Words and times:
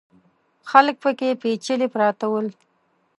خلک 0.69 0.95
پکې 1.01 1.29
پېچلي 1.41 1.87
پراته 1.93 2.25
ول. 2.31 2.47